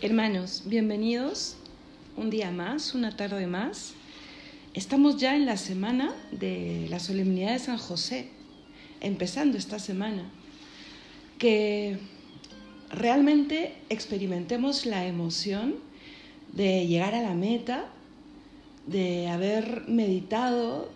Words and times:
Hermanos, 0.00 0.62
bienvenidos 0.64 1.56
un 2.16 2.30
día 2.30 2.52
más, 2.52 2.94
una 2.94 3.16
tarde 3.16 3.48
más. 3.48 3.94
Estamos 4.72 5.16
ya 5.16 5.34
en 5.34 5.44
la 5.44 5.56
semana 5.56 6.14
de 6.30 6.86
la 6.88 7.00
solemnidad 7.00 7.54
de 7.54 7.58
San 7.58 7.78
José, 7.78 8.28
empezando 9.00 9.58
esta 9.58 9.80
semana. 9.80 10.30
Que 11.36 11.98
realmente 12.92 13.74
experimentemos 13.88 14.86
la 14.86 15.04
emoción 15.04 15.74
de 16.52 16.86
llegar 16.86 17.16
a 17.16 17.22
la 17.22 17.34
meta, 17.34 17.86
de 18.86 19.26
haber 19.26 19.88
meditado 19.88 20.92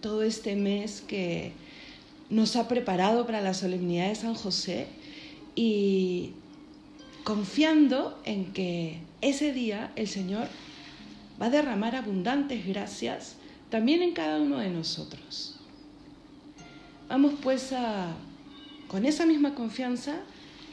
todo 0.00 0.22
este 0.22 0.54
mes 0.54 1.00
que 1.00 1.50
nos 2.30 2.54
ha 2.54 2.68
preparado 2.68 3.26
para 3.26 3.40
la 3.40 3.54
solemnidad 3.54 4.06
de 4.06 4.14
San 4.14 4.34
José 4.34 4.86
y 5.56 6.30
confiando 7.26 8.16
en 8.24 8.52
que 8.52 9.00
ese 9.20 9.52
día 9.52 9.90
el 9.96 10.06
Señor 10.06 10.46
va 11.42 11.46
a 11.46 11.50
derramar 11.50 11.96
abundantes 11.96 12.64
gracias 12.64 13.34
también 13.68 14.00
en 14.00 14.12
cada 14.12 14.40
uno 14.40 14.58
de 14.58 14.70
nosotros. 14.70 15.58
Vamos 17.08 17.34
pues 17.42 17.72
a, 17.72 18.14
con 18.86 19.04
esa 19.04 19.26
misma 19.26 19.56
confianza, 19.56 20.20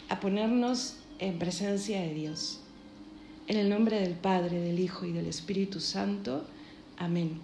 a 0.09 0.20
ponernos 0.20 0.98
en 1.18 1.40
presencia 1.40 2.02
de 2.02 2.14
Dios. 2.14 2.59
En 3.48 3.58
el 3.58 3.67
nombre 3.67 4.00
del 4.00 4.14
Padre, 4.14 4.59
del 4.59 4.80
Hijo 4.80 5.08
y 5.08 5.12
del 5.12 5.26
Espíritu 5.26 5.80
Santo. 5.80 6.45
Amén. 6.98 7.42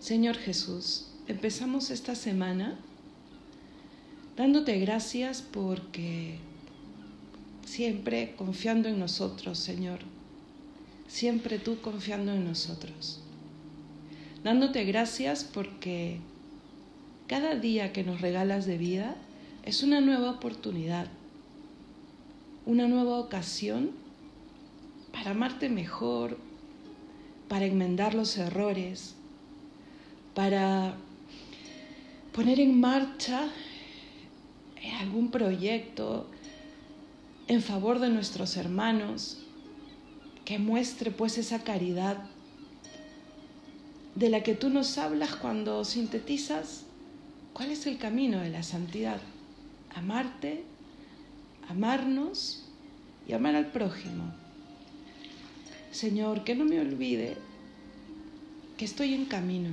Señor 0.00 0.34
Jesús, 0.38 1.06
empezamos 1.28 1.90
esta 1.90 2.16
semana 2.16 2.76
dándote 4.36 4.76
gracias 4.80 5.40
porque 5.40 6.40
siempre 7.64 8.34
confiando 8.36 8.88
en 8.88 8.98
nosotros, 8.98 9.58
Señor. 9.58 10.00
Siempre 11.08 11.58
tú 11.58 11.80
confiando 11.80 12.32
en 12.32 12.44
nosotros. 12.44 13.20
Dándote 14.42 14.84
gracias 14.84 15.44
porque 15.44 16.18
cada 17.26 17.54
día 17.54 17.92
que 17.92 18.04
nos 18.04 18.20
regalas 18.20 18.66
de 18.66 18.78
vida 18.78 19.16
es 19.64 19.82
una 19.82 20.00
nueva 20.00 20.30
oportunidad, 20.30 21.08
una 22.66 22.86
nueva 22.86 23.18
ocasión 23.18 23.90
para 25.12 25.30
amarte 25.30 25.68
mejor, 25.68 26.38
para 27.48 27.64
enmendar 27.64 28.14
los 28.14 28.36
errores, 28.36 29.14
para 30.34 30.96
poner 32.32 32.60
en 32.60 32.78
marcha 32.78 33.48
algún 35.00 35.30
proyecto, 35.30 36.28
en 37.46 37.62
favor 37.62 37.98
de 37.98 38.10
nuestros 38.10 38.56
hermanos, 38.56 39.38
que 40.44 40.58
muestre 40.58 41.10
pues 41.10 41.38
esa 41.38 41.62
caridad 41.62 42.24
de 44.14 44.28
la 44.28 44.42
que 44.42 44.54
tú 44.54 44.70
nos 44.70 44.98
hablas 44.98 45.34
cuando 45.36 45.84
sintetizas 45.84 46.84
cuál 47.52 47.70
es 47.70 47.86
el 47.86 47.98
camino 47.98 48.40
de 48.40 48.50
la 48.50 48.62
santidad. 48.62 49.20
Amarte, 49.94 50.64
amarnos 51.68 52.64
y 53.28 53.32
amar 53.32 53.56
al 53.56 53.66
prójimo. 53.66 54.32
Señor, 55.90 56.44
que 56.44 56.54
no 56.54 56.64
me 56.64 56.80
olvide 56.80 57.36
que 58.76 58.84
estoy 58.84 59.14
en 59.14 59.26
camino 59.26 59.70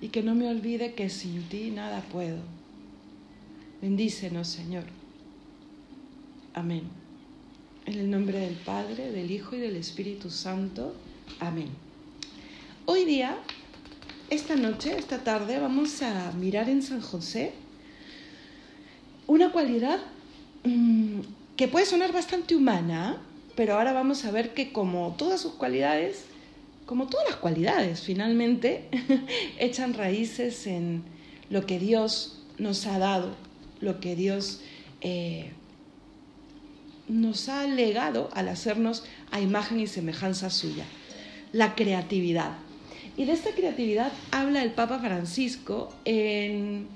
y 0.00 0.08
que 0.08 0.22
no 0.22 0.34
me 0.34 0.48
olvide 0.48 0.94
que 0.94 1.08
sin 1.08 1.42
ti 1.48 1.70
nada 1.70 2.02
puedo. 2.12 2.38
Bendícenos, 3.80 4.48
Señor. 4.48 4.84
Amén. 6.58 6.82
En 7.86 7.94
el 8.00 8.10
nombre 8.10 8.40
del 8.40 8.54
Padre, 8.54 9.12
del 9.12 9.30
Hijo 9.30 9.54
y 9.54 9.60
del 9.60 9.76
Espíritu 9.76 10.28
Santo. 10.28 10.92
Amén. 11.38 11.68
Hoy 12.84 13.04
día, 13.04 13.38
esta 14.28 14.56
noche, 14.56 14.98
esta 14.98 15.22
tarde, 15.22 15.60
vamos 15.60 16.02
a 16.02 16.32
mirar 16.32 16.68
en 16.68 16.82
San 16.82 17.00
José 17.00 17.52
una 19.28 19.52
cualidad 19.52 20.00
mm, 20.64 21.20
que 21.56 21.68
puede 21.68 21.86
sonar 21.86 22.12
bastante 22.12 22.56
humana, 22.56 23.22
pero 23.54 23.74
ahora 23.74 23.92
vamos 23.92 24.24
a 24.24 24.32
ver 24.32 24.52
que 24.52 24.72
como 24.72 25.14
todas 25.16 25.40
sus 25.40 25.52
cualidades, 25.52 26.24
como 26.86 27.06
todas 27.06 27.28
las 27.28 27.36
cualidades 27.36 28.00
finalmente, 28.00 28.88
echan 29.60 29.94
raíces 29.94 30.66
en 30.66 31.04
lo 31.50 31.66
que 31.66 31.78
Dios 31.78 32.42
nos 32.58 32.84
ha 32.88 32.98
dado, 32.98 33.36
lo 33.80 34.00
que 34.00 34.16
Dios 34.16 34.60
eh, 35.02 35.52
nos 37.08 37.48
ha 37.48 37.66
legado 37.66 38.30
al 38.34 38.48
hacernos 38.48 39.04
a 39.30 39.40
imagen 39.40 39.80
y 39.80 39.86
semejanza 39.86 40.50
suya, 40.50 40.84
la 41.52 41.74
creatividad. 41.74 42.52
Y 43.16 43.24
de 43.24 43.32
esta 43.32 43.50
creatividad 43.50 44.12
habla 44.30 44.62
el 44.62 44.70
Papa 44.70 44.98
Francisco 45.00 45.92
en 46.04 46.86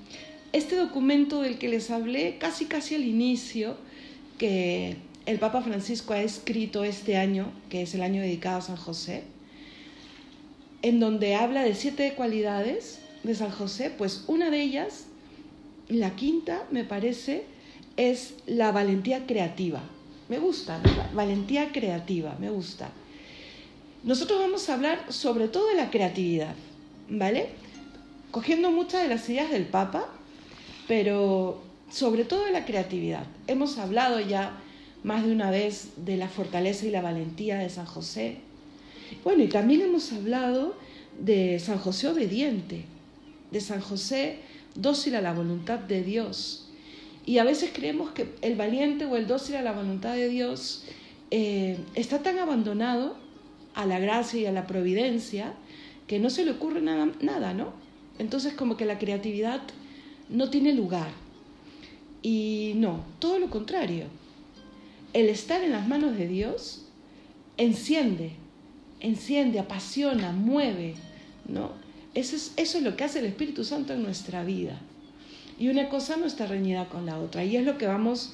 este 0.53 0.75
documento 0.75 1.41
del 1.41 1.57
que 1.57 1.67
les 1.67 1.89
hablé 1.91 2.37
casi 2.37 2.65
casi 2.65 2.95
al 2.95 3.03
inicio, 3.03 3.75
que 4.37 4.97
el 5.25 5.39
Papa 5.39 5.61
Francisco 5.61 6.13
ha 6.13 6.21
escrito 6.21 6.83
este 6.83 7.17
año, 7.17 7.51
que 7.69 7.81
es 7.81 7.93
el 7.95 8.03
año 8.03 8.21
dedicado 8.21 8.59
a 8.59 8.61
San 8.61 8.77
José, 8.77 9.23
en 10.81 10.99
donde 10.99 11.35
habla 11.35 11.63
de 11.63 11.75
siete 11.75 12.13
cualidades 12.13 12.99
de 13.23 13.35
San 13.35 13.51
José, 13.51 13.89
pues 13.89 14.25
una 14.27 14.49
de 14.49 14.61
ellas, 14.61 15.05
la 15.87 16.15
quinta, 16.15 16.67
me 16.71 16.83
parece, 16.83 17.45
es 17.97 18.35
la 18.45 18.71
valentía 18.71 19.25
creativa. 19.25 19.81
Me 20.33 20.39
gusta, 20.39 20.81
valentía 21.13 21.71
creativa, 21.71 22.35
me 22.39 22.49
gusta. 22.49 22.89
Nosotros 24.03 24.39
vamos 24.39 24.67
a 24.67 24.73
hablar 24.73 25.13
sobre 25.13 25.47
todo 25.47 25.67
de 25.67 25.75
la 25.75 25.91
creatividad, 25.91 26.55
¿vale? 27.07 27.49
Cogiendo 28.31 28.71
muchas 28.71 29.03
de 29.03 29.09
las 29.09 29.29
ideas 29.29 29.51
del 29.51 29.67
Papa, 29.67 30.09
pero 30.87 31.61
sobre 31.91 32.25
todo 32.25 32.45
de 32.45 32.51
la 32.51 32.65
creatividad. 32.65 33.27
Hemos 33.45 33.77
hablado 33.77 34.19
ya 34.21 34.57
más 35.03 35.23
de 35.23 35.31
una 35.31 35.51
vez 35.51 35.89
de 35.97 36.17
la 36.17 36.29
fortaleza 36.29 36.87
y 36.87 36.89
la 36.89 37.03
valentía 37.03 37.59
de 37.59 37.69
San 37.69 37.85
José. 37.85 38.37
Bueno, 39.23 39.43
y 39.43 39.49
también 39.49 39.81
hemos 39.81 40.11
hablado 40.13 40.75
de 41.19 41.59
San 41.59 41.77
José 41.77 42.07
obediente, 42.07 42.85
de 43.51 43.61
San 43.61 43.81
José 43.81 44.39
dócil 44.73 45.13
a 45.13 45.21
la 45.21 45.33
voluntad 45.33 45.77
de 45.77 46.01
Dios, 46.01 46.71
y 47.25 47.37
a 47.37 47.43
veces 47.43 47.71
creemos 47.73 48.11
que 48.11 48.33
el 48.41 48.55
valiente 48.55 49.05
o 49.05 49.15
el 49.15 49.27
dócil 49.27 49.55
a 49.55 49.61
la 49.61 49.71
voluntad 49.71 50.13
de 50.13 50.27
Dios 50.27 50.83
eh, 51.31 51.77
está 51.95 52.19
tan 52.19 52.37
abandonado 52.37 53.15
a 53.75 53.85
la 53.85 53.99
gracia 53.99 54.41
y 54.41 54.45
a 54.45 54.51
la 54.51 54.67
providencia 54.67 55.53
que 56.05 56.19
no 56.19 56.29
se 56.29 56.43
le 56.43 56.51
ocurre 56.51 56.81
nada, 56.81 57.11
nada, 57.21 57.53
¿no? 57.53 57.73
Entonces 58.19 58.53
como 58.53 58.75
que 58.75 58.85
la 58.85 58.99
creatividad 58.99 59.61
no 60.29 60.49
tiene 60.49 60.73
lugar. 60.73 61.09
Y 62.21 62.73
no, 62.75 63.03
todo 63.19 63.39
lo 63.39 63.49
contrario. 63.49 64.05
El 65.13 65.29
estar 65.29 65.63
en 65.63 65.71
las 65.71 65.87
manos 65.87 66.17
de 66.17 66.27
Dios 66.27 66.85
enciende, 67.57 68.33
enciende, 68.99 69.59
apasiona, 69.59 70.31
mueve, 70.33 70.95
¿no? 71.47 71.71
Eso 72.13 72.35
es, 72.35 72.53
eso 72.57 72.77
es 72.77 72.83
lo 72.83 72.95
que 72.97 73.05
hace 73.05 73.19
el 73.19 73.25
Espíritu 73.25 73.63
Santo 73.63 73.93
en 73.93 74.03
nuestra 74.03 74.43
vida 74.43 74.79
y 75.63 75.69
una 75.69 75.87
cosa 75.87 76.17
no 76.17 76.25
está 76.25 76.45
reñida 76.45 76.89
con 76.89 77.05
la 77.05 77.17
otra. 77.17 77.45
Y 77.45 77.55
es 77.55 77.63
lo 77.63 77.77
que 77.77 77.87
vamos 77.87 78.33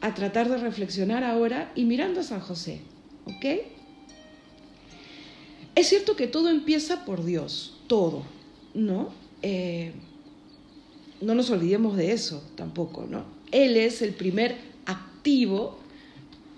a 0.00 0.14
tratar 0.14 0.48
de 0.48 0.58
reflexionar 0.58 1.24
ahora 1.24 1.72
y 1.74 1.84
mirando 1.84 2.20
a 2.20 2.22
San 2.22 2.38
José. 2.38 2.82
¿Ok? 3.24 3.66
Es 5.74 5.88
cierto 5.88 6.14
que 6.14 6.28
todo 6.28 6.50
empieza 6.50 7.04
por 7.04 7.24
Dios, 7.24 7.80
todo, 7.88 8.22
¿no? 8.74 9.08
Eh, 9.42 9.90
no 11.20 11.34
nos 11.34 11.50
olvidemos 11.50 11.96
de 11.96 12.12
eso 12.12 12.44
tampoco, 12.54 13.08
¿no? 13.10 13.24
Él 13.50 13.76
es 13.76 14.00
el 14.00 14.12
primer 14.12 14.54
activo 14.86 15.80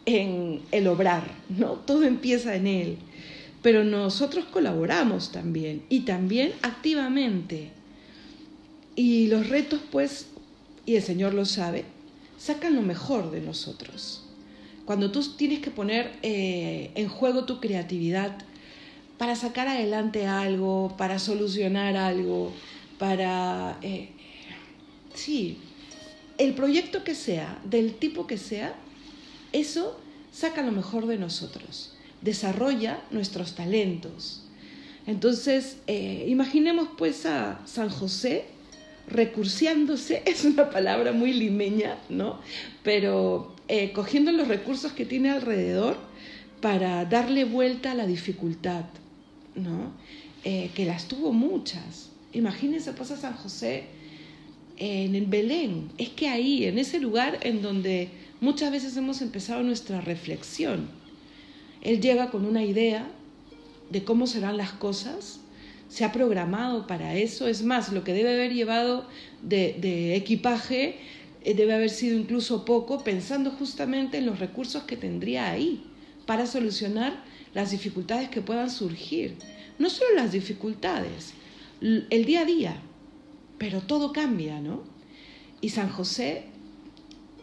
en 0.05 0.61
el 0.71 0.87
obrar, 0.87 1.35
¿no? 1.49 1.77
Todo 1.77 2.03
empieza 2.03 2.57
en 2.57 2.67
Él. 2.67 2.99
Pero 3.63 3.85
nosotros 3.85 4.45
colaboramos 4.45 5.33
también 5.33 5.83
y 5.89 6.01
también 6.01 6.53
activamente. 6.61 7.80
Y 8.97 9.29
los 9.29 9.49
retos, 9.49 9.81
pues, 9.91 10.27
y 10.87 10.97
el 10.97 11.03
Señor 11.03 11.35
lo 11.35 11.45
sabe, 11.45 11.85
sacan 12.39 12.75
lo 12.75 12.83
mejor 12.83 13.31
de 13.31 13.41
nosotros. 13.41 14.25
Cuando 14.85 15.11
tú 15.13 15.23
tienes 15.37 15.61
que 15.61 15.71
poner 15.71 16.19
eh, 16.23 16.91
en 16.95 17.09
juego 17.09 17.45
tu 17.45 17.61
creatividad 17.61 18.37
para 19.19 19.37
sacar 19.37 19.69
adelante 19.69 20.27
algo, 20.27 20.95
para 20.97 21.19
solucionar 21.19 21.97
algo, 21.97 22.53
para... 22.99 23.79
Eh, 23.83 24.09
sí, 25.15 25.59
el 26.39 26.55
proyecto 26.55 27.05
que 27.05 27.15
sea, 27.15 27.61
del 27.65 27.95
tipo 27.95 28.27
que 28.27 28.39
sea, 28.39 28.75
eso 29.53 30.01
saca 30.33 30.63
lo 30.63 30.73
mejor 30.73 31.07
de 31.07 31.19
nosotros, 31.19 31.93
desarrolla 32.23 33.03
nuestros 33.11 33.55
talentos. 33.55 34.43
Entonces, 35.07 35.77
eh, 35.87 36.27
imaginemos 36.29 36.89
pues 36.97 37.27
a 37.27 37.61
San 37.67 37.91
José 37.91 38.47
recursiándose, 39.11 40.23
es 40.27 40.45
una 40.45 40.71
palabra 40.71 41.13
muy 41.13 41.33
limeña, 41.33 41.99
¿no? 42.09 42.41
Pero 42.83 43.55
eh, 43.69 43.93
cogiendo 43.93 44.33
los 44.33 44.49
recursos 44.49 44.93
que 44.93 45.05
tiene 45.05 45.31
alrededor 45.31 45.97
para 46.61 47.05
darle 47.05 47.45
vuelta 47.45 47.93
a 47.93 47.95
la 47.95 48.07
dificultad, 48.07 48.85
¿no? 49.55 49.93
Eh, 50.45 50.71
que 50.75 50.85
las 50.85 51.09
tuvo 51.09 51.33
muchas. 51.33 52.11
Imagínense, 52.33 52.93
pues 52.93 53.11
a 53.11 53.17
San 53.17 53.35
José 53.35 53.85
en 54.77 55.15
el 55.15 55.27
Belén. 55.27 55.91
Es 55.99 56.09
que 56.11 56.29
ahí, 56.29 56.65
en 56.65 56.79
ese 56.79 56.99
lugar 56.99 57.39
en 57.43 57.61
donde 57.63 58.09
muchas 58.41 58.71
veces 58.71 58.97
hemos 58.97 59.21
empezado 59.21 59.63
nuestra 59.63 60.01
reflexión, 60.01 60.89
él 61.83 62.01
llega 62.01 62.31
con 62.31 62.45
una 62.45 62.65
idea 62.65 63.11
de 63.91 64.05
cómo 64.05 64.27
serán 64.27 64.57
las 64.57 64.73
cosas, 64.73 65.41
se 65.91 66.05
ha 66.05 66.13
programado 66.13 66.87
para 66.87 67.17
eso, 67.17 67.49
es 67.49 67.65
más, 67.65 67.93
lo 67.93 68.05
que 68.05 68.13
debe 68.13 68.33
haber 68.33 68.55
llevado 68.55 69.09
de, 69.43 70.15
equipaje 70.15 70.99
eh, 71.43 71.55
debe 71.55 71.75
haber 71.75 71.91
sido 71.91 72.17
incluso 72.17 72.65
poco, 72.65 73.03
pensando 73.03 73.51
justamente 73.51 74.19
en 74.19 74.27
los 74.27 74.39
recursos 74.39 74.85
que 74.85 74.97
tendría 74.97 75.51
ahí 75.51 75.83
para 76.27 76.47
solucionar 76.47 77.25
las 77.55 77.73
dificultades 77.73 78.29
que 78.29 78.41
puedan 78.41 78.71
surgir. 78.71 79.35
No 79.81 79.91
solo 79.91 80.15
las 80.15 80.31
dificultades, 80.31 81.33
el 81.81 82.25
día 82.25 82.43
a 82.43 82.45
día, 82.45 82.77
pero 83.59 83.81
todo 83.81 84.13
cambia, 84.13 84.61
¿no? 84.61 84.85
Y 85.61 85.71
San 85.71 85.91
José 85.91 86.45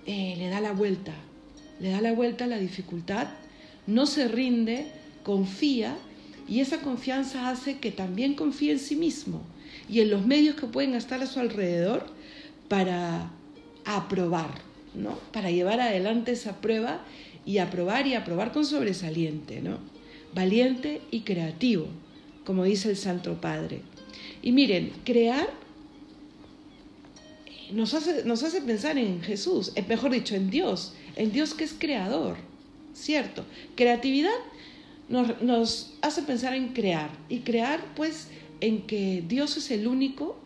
eh, 0.05 0.35
le 0.37 0.47
da 0.47 0.61
la 0.61 0.71
vuelta, 0.71 1.13
le 1.81 1.89
da 1.89 1.99
la 1.99 2.13
vuelta 2.13 2.45
a 2.45 2.47
la 2.47 2.59
dificultad, 2.59 3.27
no 3.87 4.05
se 4.05 4.29
rinde, 4.29 4.87
confía 5.23 5.97
y 6.47 6.61
esa 6.61 6.79
confianza 6.81 7.49
hace 7.49 7.77
que 7.79 7.91
también 7.91 8.35
confíe 8.35 8.71
en 8.71 8.79
sí 8.79 8.95
mismo 8.95 9.41
y 9.89 9.99
en 10.01 10.09
los 10.09 10.25
medios 10.25 10.55
que 10.55 10.67
pueden 10.67 10.95
estar 10.95 11.21
a 11.21 11.27
su 11.27 11.39
alrededor 11.39 12.05
para 12.67 13.31
aprobar, 13.85 14.61
¿no? 14.93 15.17
Para 15.31 15.51
llevar 15.51 15.79
adelante 15.79 16.31
esa 16.31 16.61
prueba 16.61 17.01
y 17.45 17.59
aprobar 17.59 18.07
y 18.07 18.13
aprobar 18.13 18.51
con 18.51 18.65
sobresaliente, 18.65 19.61
¿no? 19.61 19.77
Valiente 20.33 21.01
y 21.11 21.21
creativo, 21.21 21.87
como 22.45 22.63
dice 22.63 22.89
el 22.89 22.97
Santo 22.97 23.39
Padre. 23.39 23.81
Y 24.41 24.51
miren, 24.51 24.91
crear 25.03 25.47
nos 27.71 27.93
hace, 27.93 28.23
nos 28.23 28.43
hace 28.43 28.61
pensar 28.61 28.97
en 28.97 29.21
Jesús, 29.21 29.71
es 29.75 29.87
mejor 29.87 30.11
dicho, 30.11 30.35
en 30.35 30.49
Dios, 30.49 30.93
en 31.15 31.31
Dios 31.31 31.53
que 31.53 31.65
es 31.65 31.75
creador, 31.77 32.37
¿cierto? 32.93 33.45
Creatividad 33.75 34.31
nos, 35.09 35.93
hace 36.01 36.21
pensar 36.23 36.53
en 36.53 36.69
crear 36.69 37.09
y 37.29 37.39
crear 37.39 37.83
pues 37.95 38.27
en 38.59 38.81
que 38.87 39.23
Dios 39.27 39.57
es 39.57 39.71
el 39.71 39.87
único 39.87 40.37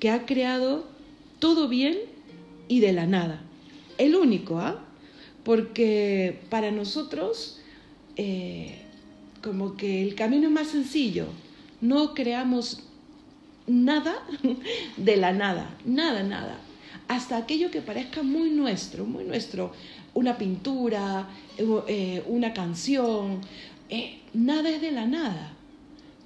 que 0.00 0.10
ha 0.10 0.26
creado 0.26 0.86
todo 1.38 1.68
bien 1.68 1.96
y 2.68 2.80
de 2.80 2.92
la 2.92 3.06
nada. 3.06 3.42
El 3.96 4.16
único, 4.16 4.58
¿ah? 4.58 4.84
Porque 5.44 6.40
para 6.50 6.70
nosotros 6.70 7.60
eh, 8.16 8.82
como 9.42 9.76
que 9.76 10.02
el 10.02 10.14
camino 10.14 10.48
es 10.48 10.52
más 10.52 10.68
sencillo. 10.68 11.26
No 11.80 12.14
creamos 12.14 12.82
nada 13.66 14.16
de 14.96 15.16
la 15.16 15.32
nada, 15.32 15.76
nada, 15.84 16.22
nada. 16.22 16.58
Hasta 17.06 17.36
aquello 17.36 17.70
que 17.70 17.80
parezca 17.80 18.22
muy 18.22 18.50
nuestro, 18.50 19.04
muy 19.04 19.24
nuestro. 19.24 19.72
Una 20.14 20.36
pintura, 20.36 21.28
eh, 21.56 22.22
una 22.26 22.52
canción, 22.52 23.40
eh, 23.90 24.18
nada 24.34 24.70
es 24.70 24.80
de 24.80 24.90
la 24.90 25.06
nada, 25.06 25.54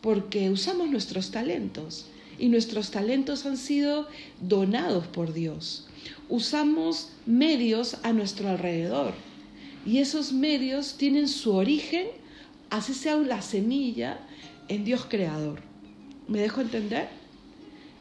porque 0.00 0.50
usamos 0.50 0.88
nuestros 0.90 1.30
talentos 1.30 2.06
y 2.38 2.48
nuestros 2.48 2.90
talentos 2.90 3.46
han 3.46 3.56
sido 3.56 4.08
donados 4.40 5.06
por 5.06 5.32
Dios. 5.32 5.86
Usamos 6.28 7.10
medios 7.26 7.98
a 8.02 8.12
nuestro 8.12 8.48
alrededor 8.48 9.14
y 9.86 9.98
esos 9.98 10.32
medios 10.32 10.96
tienen 10.96 11.28
su 11.28 11.54
origen, 11.54 12.06
así 12.70 12.94
sea 12.94 13.16
la 13.16 13.42
semilla, 13.42 14.18
en 14.68 14.84
Dios 14.84 15.06
creador. 15.08 15.60
¿Me 16.28 16.40
dejo 16.40 16.60
entender? 16.60 17.08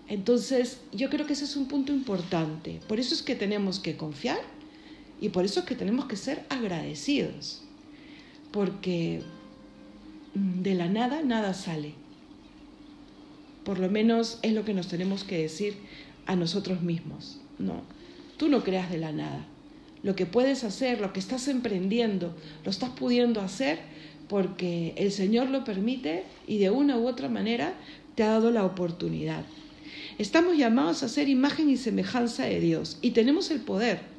Entonces, 0.08 0.80
yo 0.92 1.10
creo 1.10 1.26
que 1.26 1.34
ese 1.34 1.46
es 1.46 1.56
un 1.56 1.68
punto 1.68 1.92
importante. 1.92 2.80
Por 2.88 3.00
eso 3.00 3.14
es 3.14 3.22
que 3.22 3.36
tenemos 3.36 3.80
que 3.80 3.96
confiar 3.96 4.40
y 5.20 5.30
por 5.30 5.46
eso 5.46 5.62
es 5.62 5.66
que 5.66 5.76
tenemos 5.76 6.06
que 6.06 6.16
ser 6.16 6.46
agradecidos. 6.50 7.62
Porque 8.52 9.22
de 10.34 10.76
la 10.76 10.88
nada, 10.88 11.22
nada 11.22 11.54
sale. 11.54 11.94
Por 13.64 13.80
lo 13.80 13.90
menos 13.90 14.40
es 14.42 14.54
lo 14.54 14.66
que 14.66 14.74
nos 14.74 14.88
tenemos 14.88 15.24
que 15.24 15.38
decir 15.38 15.76
a 16.26 16.36
nosotros 16.36 16.82
mismos. 16.82 17.40
No, 17.60 17.82
tú 18.38 18.50
no 18.50 18.64
creas 18.64 18.90
de 18.90 18.98
la 18.98 19.12
nada. 19.12 19.46
Lo 20.04 20.16
que 20.16 20.26
puedes 20.26 20.64
hacer, 20.64 21.00
lo 21.00 21.14
que 21.14 21.20
estás 21.20 21.48
emprendiendo, 21.48 22.36
lo 22.64 22.72
estás 22.72 22.90
pudiendo 22.90 23.42
hacer 23.42 23.80
porque 24.28 24.94
el 24.98 25.12
Señor 25.12 25.50
lo 25.50 25.64
permite 25.64 26.24
y 26.48 26.58
de 26.58 26.72
una 26.72 26.98
u 26.98 27.08
otra 27.08 27.30
manera 27.30 27.74
te 28.16 28.24
ha 28.24 28.30
dado 28.30 28.50
la 28.50 28.66
oportunidad. 28.66 29.44
Estamos 30.18 30.58
llamados 30.58 31.04
a 31.04 31.10
ser 31.10 31.30
imagen 31.30 31.70
y 31.70 31.78
semejanza 31.78 32.46
de 32.46 32.60
Dios 32.60 32.98
y 33.02 33.12
tenemos 33.12 33.52
el 33.52 33.60
poder 33.60 34.11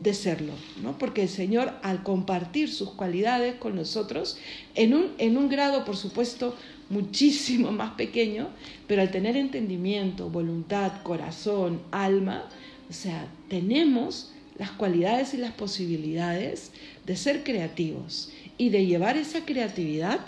de 0.00 0.14
serlo, 0.14 0.54
¿no? 0.82 0.98
Porque 0.98 1.22
el 1.22 1.28
Señor 1.28 1.74
al 1.82 2.02
compartir 2.02 2.72
sus 2.72 2.90
cualidades 2.90 3.54
con 3.56 3.76
nosotros, 3.76 4.38
en 4.74 4.94
un, 4.94 5.12
en 5.18 5.36
un 5.36 5.48
grado, 5.48 5.84
por 5.84 5.96
supuesto, 5.96 6.56
muchísimo 6.88 7.70
más 7.72 7.92
pequeño, 7.92 8.48
pero 8.86 9.02
al 9.02 9.10
tener 9.10 9.36
entendimiento, 9.36 10.30
voluntad, 10.30 11.02
corazón, 11.02 11.80
alma, 11.90 12.44
o 12.88 12.92
sea, 12.92 13.28
tenemos 13.48 14.32
las 14.58 14.72
cualidades 14.72 15.32
y 15.34 15.36
las 15.36 15.52
posibilidades 15.52 16.72
de 17.06 17.16
ser 17.16 17.44
creativos 17.44 18.32
y 18.58 18.70
de 18.70 18.84
llevar 18.86 19.16
esa 19.16 19.44
creatividad 19.44 20.20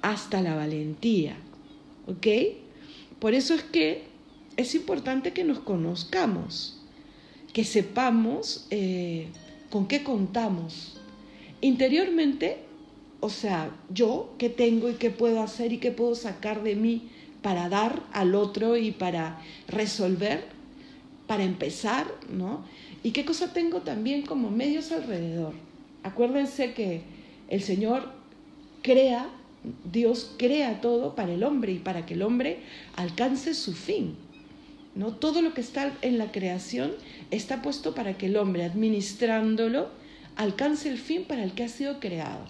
hasta 0.00 0.40
la 0.40 0.54
valentía, 0.54 1.36
¿ok? 2.06 2.26
Por 3.18 3.34
eso 3.34 3.54
es 3.54 3.62
que 3.62 4.04
es 4.56 4.74
importante 4.74 5.32
que 5.32 5.44
nos 5.44 5.58
conozcamos 5.58 6.83
que 7.54 7.64
sepamos 7.64 8.66
eh, 8.70 9.28
con 9.70 9.86
qué 9.86 10.02
contamos. 10.02 11.00
Interiormente, 11.62 12.58
o 13.20 13.30
sea, 13.30 13.70
yo 13.88 14.34
qué 14.36 14.50
tengo 14.50 14.90
y 14.90 14.94
qué 14.94 15.08
puedo 15.08 15.40
hacer 15.40 15.72
y 15.72 15.78
qué 15.78 15.92
puedo 15.92 16.16
sacar 16.16 16.62
de 16.62 16.74
mí 16.74 17.08
para 17.40 17.68
dar 17.68 18.02
al 18.12 18.34
otro 18.34 18.76
y 18.76 18.90
para 18.90 19.40
resolver, 19.68 20.44
para 21.26 21.44
empezar, 21.44 22.06
¿no? 22.28 22.64
Y 23.04 23.12
qué 23.12 23.24
cosa 23.24 23.52
tengo 23.52 23.82
también 23.82 24.22
como 24.22 24.50
medios 24.50 24.90
alrededor. 24.92 25.54
Acuérdense 26.02 26.74
que 26.74 27.02
el 27.48 27.62
Señor 27.62 28.10
crea, 28.82 29.28
Dios 29.92 30.34
crea 30.38 30.80
todo 30.80 31.14
para 31.14 31.32
el 31.32 31.44
hombre 31.44 31.72
y 31.72 31.78
para 31.78 32.04
que 32.04 32.14
el 32.14 32.22
hombre 32.22 32.58
alcance 32.96 33.54
su 33.54 33.74
fin. 33.74 34.16
¿No? 34.94 35.14
Todo 35.14 35.42
lo 35.42 35.54
que 35.54 35.60
está 35.60 35.92
en 36.02 36.18
la 36.18 36.32
creación 36.32 36.92
está 37.30 37.62
puesto 37.62 37.94
para 37.94 38.16
que 38.16 38.26
el 38.26 38.36
hombre, 38.36 38.64
administrándolo, 38.64 39.88
alcance 40.36 40.88
el 40.88 40.98
fin 40.98 41.24
para 41.24 41.44
el 41.44 41.52
que 41.52 41.64
ha 41.64 41.68
sido 41.68 42.00
creado. 42.00 42.44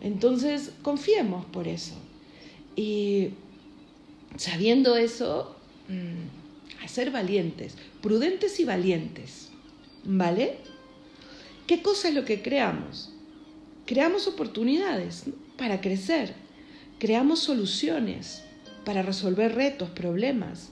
Entonces, 0.00 0.72
confiemos 0.82 1.44
por 1.46 1.68
eso. 1.68 1.94
Y 2.74 3.30
sabiendo 4.36 4.96
eso, 4.96 5.56
mm, 5.88 6.84
a 6.84 6.88
ser 6.88 7.10
valientes, 7.10 7.76
prudentes 8.02 8.60
y 8.60 8.64
valientes. 8.64 9.48
¿Vale? 10.04 10.58
¿Qué 11.66 11.82
cosa 11.82 12.08
es 12.08 12.14
lo 12.14 12.24
que 12.24 12.42
creamos? 12.42 13.12
Creamos 13.86 14.26
oportunidades 14.28 15.24
para 15.56 15.80
crecer, 15.80 16.34
creamos 16.98 17.40
soluciones 17.40 18.42
para 18.84 19.02
resolver 19.02 19.54
retos, 19.54 19.90
problemas, 19.90 20.70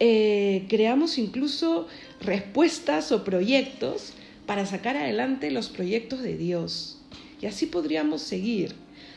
eh, 0.00 0.66
creamos 0.68 1.18
incluso 1.18 1.86
respuestas 2.20 3.12
o 3.12 3.22
proyectos 3.22 4.12
para 4.46 4.66
sacar 4.66 4.96
adelante 4.96 5.50
los 5.50 5.68
proyectos 5.68 6.20
de 6.22 6.36
Dios. 6.36 6.98
Y 7.40 7.46
así 7.46 7.66
podríamos 7.66 8.22
seguir. 8.22 8.74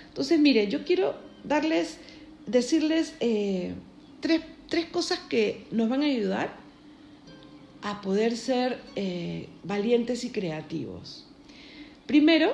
Entonces, 0.09 0.39
mire, 0.39 0.67
yo 0.67 0.83
quiero 0.83 1.15
darles, 1.43 1.97
decirles 2.45 3.13
eh, 3.19 3.73
tres, 4.19 4.41
cosas 4.91 5.19
que 5.29 5.65
nos 5.71 5.89
van 5.89 6.03
a 6.03 6.05
ayudar 6.05 6.55
a 7.81 8.01
poder 8.01 8.35
ser 8.35 8.79
eh, 8.95 9.47
valientes 9.63 10.23
y 10.25 10.29
creativos. 10.29 11.25
Primero, 12.05 12.53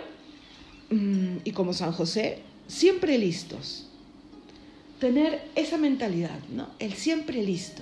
mm, 0.90 1.38
y 1.44 1.52
como 1.52 1.74
San 1.74 1.92
José, 1.92 2.40
siempre 2.68 3.18
listos. 3.18 3.88
Tener 5.00 5.42
esa 5.56 5.78
mentalidad, 5.78 6.40
¿no? 6.50 6.70
El 6.80 6.94
siempre 6.94 7.44
listo 7.44 7.82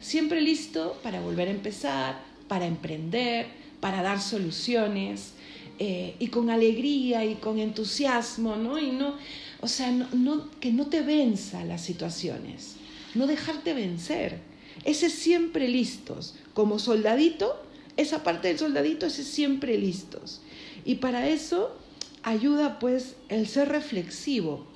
siempre 0.00 0.40
listo 0.40 0.98
para 1.02 1.20
volver 1.20 1.48
a 1.48 1.52
empezar, 1.52 2.20
para 2.48 2.66
emprender, 2.66 3.46
para 3.80 4.02
dar 4.02 4.20
soluciones 4.20 5.32
eh, 5.78 6.14
y 6.18 6.28
con 6.28 6.50
alegría 6.50 7.24
y 7.24 7.34
con 7.34 7.58
entusiasmo, 7.58 8.56
¿no? 8.56 8.78
Y 8.78 8.92
no, 8.92 9.16
o 9.60 9.68
sea, 9.68 9.90
no, 9.90 10.50
que 10.60 10.72
no 10.72 10.86
te 10.86 11.02
venza 11.02 11.64
las 11.64 11.82
situaciones, 11.82 12.76
no 13.14 13.26
dejarte 13.26 13.74
vencer. 13.74 14.40
Ese 14.84 15.08
siempre 15.08 15.68
listos, 15.68 16.34
como 16.52 16.78
soldadito 16.78 17.60
Esa 17.96 18.24
parte 18.24 18.48
del 18.48 18.58
soldadito 18.58 19.06
es 19.06 19.14
siempre 19.14 19.78
listos. 19.78 20.40
Y 20.84 20.96
para 20.96 21.28
eso 21.28 21.76
ayuda 22.22 22.78
pues 22.78 23.14
el 23.28 23.46
ser 23.46 23.68
reflexivo. 23.68 24.66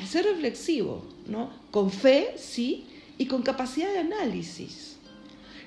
El 0.00 0.06
ser 0.06 0.24
reflexivo, 0.24 1.04
¿no? 1.26 1.50
Con 1.70 1.90
fe, 1.90 2.34
sí, 2.36 2.86
y 3.18 3.26
con 3.26 3.42
capacidad 3.42 3.92
de 3.92 3.98
análisis. 3.98 4.96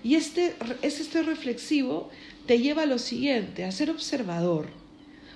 Y 0.04 0.16
este, 0.16 0.56
es 0.82 1.00
este 1.00 1.24
reflexivo 1.24 2.10
te 2.46 2.60
lleva 2.60 2.84
a 2.84 2.86
lo 2.86 2.98
siguiente, 2.98 3.66
a 3.66 3.72
ser 3.72 3.90
observador. 3.90 4.68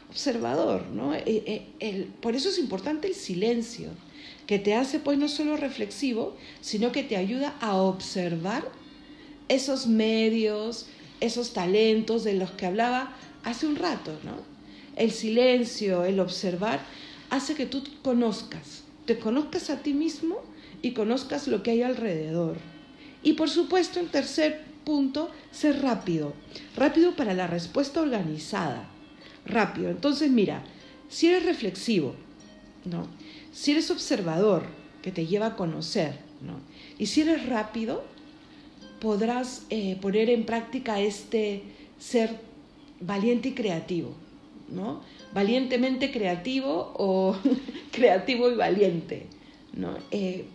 Observador, 0.09 0.87
¿no? 0.87 1.13
Eh, 1.13 1.23
eh, 1.25 1.67
el, 1.79 2.05
por 2.05 2.35
eso 2.35 2.49
es 2.49 2.57
importante 2.57 3.07
el 3.07 3.15
silencio, 3.15 3.89
que 4.45 4.59
te 4.59 4.75
hace 4.75 4.99
pues 4.99 5.17
no 5.17 5.27
solo 5.27 5.57
reflexivo, 5.57 6.35
sino 6.61 6.91
que 6.91 7.03
te 7.03 7.17
ayuda 7.17 7.55
a 7.61 7.75
observar 7.75 8.63
esos 9.47 9.87
medios, 9.87 10.87
esos 11.19 11.53
talentos 11.53 12.23
de 12.23 12.33
los 12.33 12.51
que 12.51 12.65
hablaba 12.65 13.15
hace 13.43 13.67
un 13.67 13.75
rato, 13.75 14.17
¿no? 14.23 14.37
El 14.95 15.11
silencio, 15.11 16.03
el 16.03 16.19
observar, 16.19 16.81
hace 17.29 17.55
que 17.55 17.65
tú 17.65 17.83
conozcas, 18.03 18.83
te 19.05 19.17
conozcas 19.17 19.69
a 19.69 19.81
ti 19.81 19.93
mismo 19.93 20.41
y 20.81 20.91
conozcas 20.91 21.47
lo 21.47 21.63
que 21.63 21.71
hay 21.71 21.81
alrededor. 21.83 22.57
Y 23.23 23.33
por 23.33 23.49
supuesto, 23.49 23.99
en 23.99 24.07
tercer 24.07 24.61
punto, 24.83 25.29
ser 25.51 25.81
rápido. 25.81 26.33
Rápido 26.75 27.15
para 27.15 27.33
la 27.33 27.47
respuesta 27.47 28.01
organizada. 28.01 28.89
Rápido. 29.45 29.89
Entonces, 29.89 30.31
mira, 30.31 30.63
si 31.09 31.27
eres 31.27 31.45
reflexivo, 31.45 32.15
¿no? 32.85 33.07
Si 33.51 33.71
eres 33.71 33.91
observador, 33.91 34.63
que 35.01 35.11
te 35.11 35.25
lleva 35.25 35.47
a 35.47 35.55
conocer, 35.55 36.19
¿no? 36.41 36.59
Y 36.97 37.07
si 37.07 37.21
eres 37.21 37.47
rápido, 37.47 38.03
podrás 38.99 39.65
eh, 39.69 39.97
poner 39.99 40.29
en 40.29 40.45
práctica 40.45 40.99
este 40.99 41.63
ser 41.99 42.39
valiente 42.99 43.49
y 43.49 43.53
creativo, 43.53 44.13
¿no? 44.69 45.01
Valientemente 45.33 46.11
creativo 46.11 46.93
o 46.95 47.35
creativo 47.91 48.49
y 48.51 48.55
valiente, 48.55 49.27
¿no? 49.73 49.97
Eh, 50.11 50.45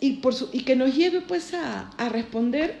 y, 0.00 0.14
por 0.14 0.34
y 0.52 0.62
que 0.62 0.76
nos 0.76 0.94
lleve 0.94 1.20
pues 1.20 1.54
a, 1.54 1.90
responder, 2.10 2.78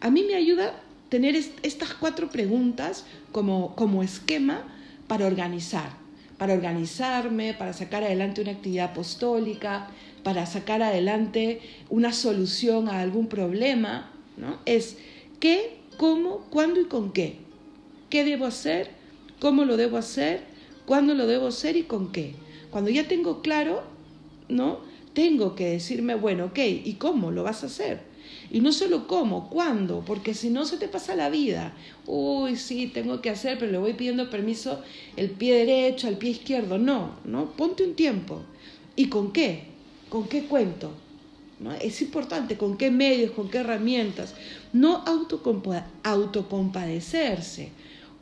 a 0.00 0.10
mí 0.10 0.24
me 0.24 0.34
ayuda 0.34 0.80
tener 1.08 1.36
estas 1.36 1.94
cuatro 1.94 2.30
preguntas 2.30 3.04
como, 3.32 3.74
como 3.74 4.02
esquema 4.02 4.62
para 5.06 5.26
organizar, 5.26 5.90
para 6.38 6.54
organizarme, 6.54 7.54
para 7.54 7.72
sacar 7.72 8.02
adelante 8.04 8.40
una 8.40 8.52
actividad 8.52 8.90
apostólica, 8.90 9.88
para 10.22 10.46
sacar 10.46 10.82
adelante 10.82 11.60
una 11.90 12.12
solución 12.12 12.88
a 12.88 13.00
algún 13.00 13.26
problema, 13.26 14.10
¿no? 14.36 14.58
Es 14.64 14.96
qué, 15.40 15.78
cómo, 15.96 16.46
cuándo 16.50 16.80
y 16.80 16.84
con 16.84 17.12
qué. 17.12 17.38
¿Qué 18.08 18.24
debo 18.24 18.46
hacer? 18.46 18.90
¿Cómo 19.40 19.64
lo 19.64 19.76
debo 19.76 19.96
hacer? 19.96 20.44
¿Cuándo 20.86 21.14
lo 21.14 21.26
debo 21.26 21.48
hacer 21.48 21.76
y 21.76 21.82
con 21.82 22.12
qué? 22.12 22.34
Cuando 22.70 22.90
ya 22.90 23.08
tengo 23.08 23.42
claro, 23.42 23.82
¿no? 24.48 24.80
Tengo 25.12 25.54
que 25.54 25.66
decirme, 25.66 26.14
bueno, 26.14 26.46
ok, 26.46 26.58
¿y 26.58 26.94
cómo 26.94 27.30
lo 27.30 27.42
vas 27.42 27.62
a 27.62 27.66
hacer? 27.66 28.00
Y 28.50 28.60
no 28.60 28.72
solo 28.72 29.06
cómo, 29.06 29.48
cuándo, 29.48 30.02
porque 30.06 30.34
si 30.34 30.50
no 30.50 30.66
se 30.66 30.76
te 30.76 30.88
pasa 30.88 31.14
la 31.14 31.30
vida. 31.30 31.72
Uy, 32.06 32.56
sí, 32.56 32.86
tengo 32.86 33.22
que 33.22 33.30
hacer, 33.30 33.58
pero 33.58 33.72
le 33.72 33.78
voy 33.78 33.94
pidiendo 33.94 34.28
permiso 34.28 34.82
el 35.16 35.30
pie 35.30 35.64
derecho, 35.64 36.06
al 36.06 36.18
pie 36.18 36.28
izquierdo. 36.30 36.76
No, 36.78 37.16
no, 37.24 37.52
ponte 37.52 37.82
un 37.84 37.94
tiempo. 37.94 38.42
¿Y 38.94 39.08
con 39.08 39.32
qué? 39.32 39.64
¿Con 40.10 40.28
qué 40.28 40.44
cuento? 40.44 40.92
¿No? 41.60 41.72
Es 41.72 42.02
importante, 42.02 42.58
con 42.58 42.76
qué 42.76 42.90
medios, 42.90 43.30
con 43.30 43.48
qué 43.48 43.56
herramientas. 43.58 44.34
No 44.72 45.02
autocompadecerse. 45.06 47.70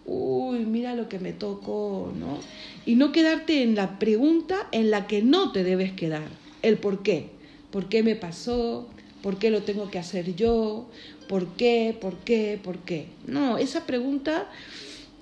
Uy, 0.06 0.60
mira 0.60 0.94
lo 0.94 1.08
que 1.08 1.18
me 1.18 1.32
tocó, 1.32 2.12
¿no? 2.16 2.38
Y 2.86 2.94
no 2.94 3.10
quedarte 3.12 3.62
en 3.62 3.74
la 3.74 3.98
pregunta 3.98 4.68
en 4.72 4.90
la 4.90 5.06
que 5.06 5.22
no 5.22 5.52
te 5.52 5.62
debes 5.64 5.92
quedar 5.92 6.39
el 6.62 6.78
por 6.78 7.02
qué. 7.02 7.30
¿Por 7.70 7.88
qué 7.88 8.02
me 8.02 8.16
pasó? 8.16 8.88
¿Por 9.22 9.38
qué 9.38 9.50
lo 9.50 9.62
tengo 9.62 9.90
que 9.90 9.98
hacer 9.98 10.34
yo? 10.34 10.88
¿Por 11.28 11.48
qué? 11.56 11.96
¿Por 12.00 12.16
qué? 12.18 12.58
¿Por 12.62 12.78
qué? 12.78 13.06
No, 13.26 13.58
esa 13.58 13.86
pregunta 13.86 14.48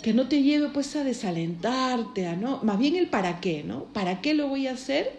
que 0.03 0.15
no 0.15 0.29
te 0.29 0.43
lleve 0.43 0.69
pues 0.69 0.95
a 0.97 1.05
desalentarte, 1.05 2.27
a 2.27 2.37
no, 2.37 2.61
más 2.63 2.79
bien 2.79 2.97
el 2.97 3.09
para 3.09 3.41
qué, 3.41 3.65
¿no? 3.65 3.85
¿Para 3.93 4.21
qué 4.21 4.35
lo 4.35 4.49
voy 4.49 4.69
a 4.69 4.73
hacer? 4.73 5.13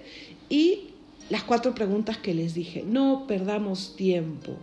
Y 0.50 0.90
las 1.30 1.44
cuatro 1.44 1.76
preguntas 1.76 2.18
que 2.18 2.34
les 2.34 2.54
dije, 2.54 2.84
no 2.84 3.26
perdamos 3.28 3.96
tiempo, 3.96 4.58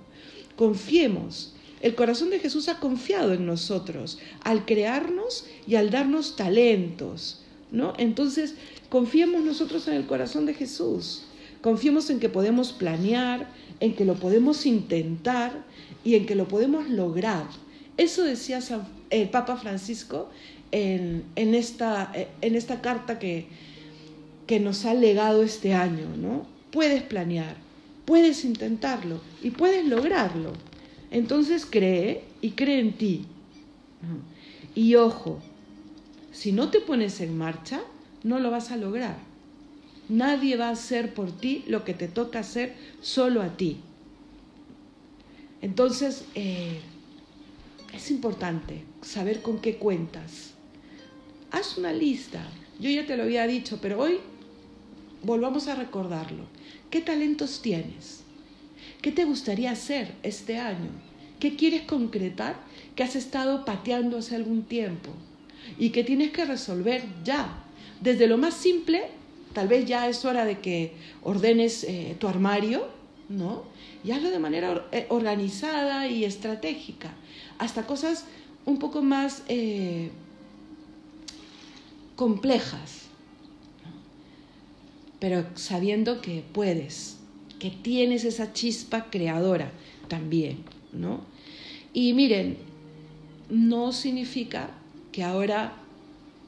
confiemos. 0.57 1.53
El 1.83 1.95
corazón 1.95 2.31
de 2.31 2.39
Jesús 2.39 2.69
ha 2.69 2.81
confiado 2.81 3.35
en 3.35 3.45
nosotros 3.45 4.19
al 4.43 4.65
crearnos 4.65 5.47
y 5.67 5.75
al 5.75 5.91
darnos 5.91 6.35
talentos, 6.35 7.43
¿no? 7.71 7.93
Entonces, 7.99 8.55
confiemos 8.89 9.45
nosotros 9.45 9.87
en 9.87 9.95
el 9.95 10.07
corazón 10.07 10.47
de 10.47 10.55
Jesús. 10.55 11.26
Confiemos 11.63 12.11
en 12.11 12.21
que 12.21 12.29
podemos 12.29 12.73
planear, 12.73 13.49
en 13.81 13.95
que 13.95 14.05
lo 14.05 14.15
podemos 14.15 14.67
intentar 14.67 15.65
y 16.05 16.15
en 16.15 16.27
que 16.27 16.35
lo 16.35 16.49
podemos 16.49 16.89
lograr. 16.89 17.47
Eso 17.97 18.23
decía 18.23 18.61
el 19.11 19.29
Papa 19.31 19.57
Francisco 19.57 20.29
en, 20.73 21.25
esta, 21.37 22.13
en 22.41 22.55
esta 22.55 22.81
carta 22.81 23.19
que, 23.19 23.47
que 24.47 24.61
nos 24.61 24.85
ha 24.85 24.95
legado 24.95 25.43
este 25.43 25.75
año, 25.75 26.07
¿no? 26.17 26.47
Puedes 26.71 27.03
planear, 27.03 27.57
puedes 28.05 28.45
intentarlo 28.45 29.21
y 29.43 29.51
puedes 29.51 29.87
lograrlo. 29.87 30.53
Entonces 31.11 31.67
cree 31.67 32.25
y 32.41 32.51
cree 32.51 32.81
en 32.81 32.93
ti. 32.93 33.25
Y 34.75 34.95
ojo, 34.97 35.41
si 36.33 36.53
no 36.53 36.69
te 36.69 36.81
pones 36.81 37.21
en 37.21 37.37
marcha, 37.39 37.81
no 38.23 38.39
lo 38.39 38.51
vas 38.51 38.71
a 38.71 38.77
lograr. 38.77 39.17
Nadie 40.09 40.57
va 40.57 40.69
a 40.69 40.73
hacer 40.73 41.15
por 41.15 41.33
ti 41.33 41.65
lo 41.67 41.85
que 41.85 41.95
te 41.95 42.09
toca 42.09 42.41
hacer 42.41 42.75
solo 43.01 43.43
a 43.43 43.57
ti. 43.57 43.79
Entonces, 45.63 46.25
eh, 46.35 46.81
es 47.93 48.11
importante 48.11 48.85
saber 49.03 49.43
con 49.43 49.61
qué 49.61 49.77
cuentas. 49.77 50.53
Haz 51.51 51.79
una 51.79 51.93
lista. 51.93 52.47
Yo 52.79 52.91
ya 52.91 53.07
te 53.07 53.17
lo 53.17 53.25
había 53.25 53.47
dicho, 53.47 53.79
pero 53.81 54.01
hoy 54.01 54.19
volvamos 55.23 55.67
a 55.67 55.75
recordarlo. 55.75 56.45
¿Qué 56.91 57.01
talentos 57.01 57.63
tienes? 57.63 58.21
¿Qué 59.03 59.13
te 59.13 59.25
gustaría 59.25 59.71
hacer 59.71 60.15
este 60.23 60.59
año? 60.59 60.91
¿Qué 61.41 61.57
quieres 61.57 61.83
concretar 61.83 62.57
que 62.95 63.03
has 63.03 63.17
estado 63.17 63.65
pateando 63.65 64.19
hace 64.19 64.37
algún 64.37 64.63
tiempo? 64.63 65.11
Y 65.79 65.91
que 65.91 66.05
tienes 66.05 66.31
que 66.31 66.45
resolver 66.45 67.03
ya. 67.25 67.65
Desde 68.01 68.27
lo 68.27 68.39
más 68.39 68.55
simple 68.55 69.05
Tal 69.57 69.69
vez 69.69 69.87
ya 69.87 70.07
es 70.07 70.27
hora 70.27 70.45
de 70.45 70.59
que 70.59 70.93
ordenes 71.23 71.83
eh, 71.85 72.15
tu 72.19 72.29
armario, 72.29 72.89
¿no? 73.31 73.63
Y 74.05 74.11
hazlo 74.11 74.29
de 74.29 74.39
manera 74.39 74.87
eh, 74.93 75.07
organizada 75.09 76.07
y 76.09 76.27
estratégica, 76.27 77.15
hasta 77.57 77.87
cosas 77.87 78.27
un 78.67 78.79
poco 78.79 79.01
más 79.01 79.45
eh, 79.49 80.11
complejas, 82.17 83.07
pero 85.21 85.47
sabiendo 85.55 86.21
que 86.21 86.45
puedes, 86.53 87.17
que 87.59 87.71
tienes 87.71 88.25
esa 88.25 88.53
chispa 88.53 89.07
creadora 89.09 89.73
también, 90.07 90.65
¿no? 90.93 91.23
Y 91.95 92.13
miren, 92.13 92.59
no 93.49 93.93
significa 93.93 94.69
que 95.13 95.25
ahora 95.25 95.73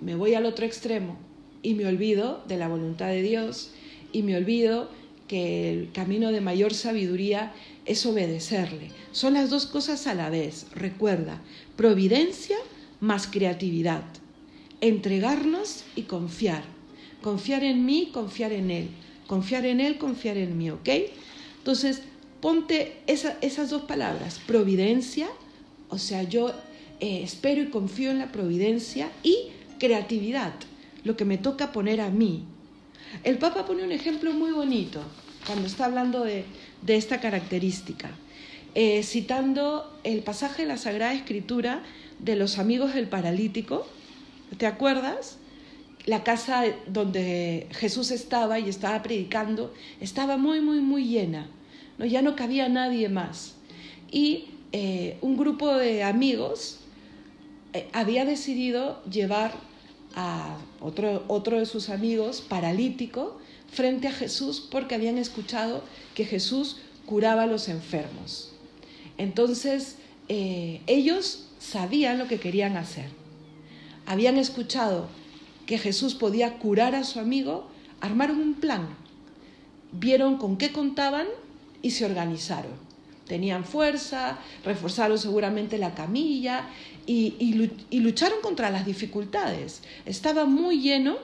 me 0.02 0.14
voy 0.14 0.34
al 0.34 0.44
otro 0.44 0.66
extremo 0.66 1.26
y 1.62 1.74
me 1.74 1.86
olvido 1.86 2.42
de 2.46 2.56
la 2.56 2.68
voluntad 2.68 3.08
de 3.08 3.22
Dios 3.22 3.70
y 4.12 4.22
me 4.22 4.36
olvido 4.36 4.88
que 5.26 5.70
el 5.70 5.92
camino 5.92 6.32
de 6.32 6.40
mayor 6.40 6.72
sabiduría 6.72 7.52
es 7.84 8.06
obedecerle. 8.06 8.90
Son 9.12 9.34
las 9.34 9.50
dos 9.50 9.66
cosas 9.66 10.06
a 10.06 10.14
la 10.14 10.30
vez. 10.30 10.66
Recuerda, 10.74 11.40
providencia 11.76 12.56
más 13.00 13.26
creatividad. 13.26 14.04
Entregarnos 14.80 15.84
y 15.94 16.02
confiar. 16.02 16.62
Confiar 17.20 17.64
en 17.64 17.84
mí, 17.84 18.10
confiar 18.12 18.52
en 18.52 18.70
Él. 18.70 18.88
Confiar 19.26 19.66
en 19.66 19.80
Él, 19.80 19.98
confiar 19.98 20.38
en 20.38 20.56
mí, 20.56 20.70
¿ok? 20.70 20.88
Entonces, 21.58 22.02
ponte 22.40 22.96
esas 23.06 23.70
dos 23.70 23.82
palabras, 23.82 24.40
providencia, 24.46 25.28
o 25.90 25.98
sea, 25.98 26.22
yo 26.22 26.50
eh, 27.00 27.20
espero 27.22 27.62
y 27.62 27.66
confío 27.66 28.10
en 28.10 28.20
la 28.20 28.32
providencia 28.32 29.10
y 29.22 29.48
creatividad 29.78 30.54
lo 31.04 31.16
que 31.16 31.24
me 31.24 31.38
toca 31.38 31.72
poner 31.72 32.00
a 32.00 32.10
mí. 32.10 32.44
El 33.24 33.38
Papa 33.38 33.64
pone 33.66 33.84
un 33.84 33.92
ejemplo 33.92 34.32
muy 34.32 34.52
bonito 34.52 35.00
cuando 35.46 35.66
está 35.66 35.86
hablando 35.86 36.24
de, 36.24 36.44
esta 36.86 37.20
característica, 37.20 38.10
eh, 38.74 39.02
citando 39.02 39.98
el 40.04 40.22
pasaje 40.22 40.62
de 40.62 40.68
la 40.68 40.76
Sagrada 40.76 41.14
Escritura 41.14 41.82
de 42.18 42.36
los 42.36 42.58
amigos 42.58 42.94
del 42.94 43.08
paralítico. 43.08 43.86
¿Te 44.58 44.66
acuerdas? 44.66 45.38
La 46.06 46.22
casa 46.22 46.64
donde 46.86 47.66
Jesús 47.72 48.10
estaba 48.10 48.58
y 48.58 48.68
estaba 48.68 49.02
predicando 49.02 49.72
estaba 50.00 50.36
muy, 50.36 50.60
muy, 50.60 50.80
muy 50.80 51.06
llena. 51.06 51.48
¿no? 51.98 52.04
Ya 52.04 52.22
no 52.22 52.36
cabía 52.36 52.68
nadie 52.68 53.08
más. 53.08 53.54
Y 54.10 54.46
eh, 54.72 55.16
un 55.22 55.36
grupo 55.36 55.74
de 55.74 56.02
amigos 56.02 56.80
eh, 57.72 57.88
había 57.92 58.24
decidido 58.24 59.02
llevar 59.04 59.52
a 60.20 60.56
otro, 60.80 61.22
otro 61.28 61.60
de 61.60 61.66
sus 61.66 61.90
amigos 61.90 62.40
paralítico 62.40 63.38
frente 63.70 64.08
a 64.08 64.12
Jesús 64.12 64.66
porque 64.68 64.96
habían 64.96 65.16
escuchado 65.16 65.84
que 66.16 66.24
Jesús 66.24 66.78
curaba 67.06 67.44
a 67.44 67.46
los 67.46 67.68
enfermos. 67.68 68.52
Entonces, 69.16 69.94
eh, 70.28 70.80
ellos 70.88 71.44
sabían 71.60 72.18
lo 72.18 72.26
que 72.26 72.40
querían 72.40 72.76
hacer. 72.76 73.10
Habían 74.06 74.38
escuchado 74.38 75.06
que 75.66 75.78
Jesús 75.78 76.16
podía 76.16 76.58
curar 76.58 76.96
a 76.96 77.04
su 77.04 77.20
amigo, 77.20 77.68
armaron 78.00 78.40
un 78.40 78.54
plan, 78.54 78.88
vieron 79.92 80.36
con 80.36 80.56
qué 80.56 80.72
contaban 80.72 81.28
y 81.80 81.92
se 81.92 82.06
organizaron. 82.06 82.87
Tenían 83.28 83.64
fuerza, 83.64 84.38
reforzaron 84.64 85.18
seguramente 85.18 85.76
la 85.78 85.94
camilla 85.94 86.68
y, 87.06 87.70
lucharon 87.92 88.40
contra 88.42 88.70
las 88.70 88.86
dificultades. 88.86 89.82
Estaba 90.06 90.46
muy 90.46 90.80
lleno, 90.80 91.16